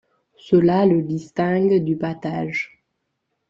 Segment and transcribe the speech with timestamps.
[0.39, 2.81] Cela le distingue du battage.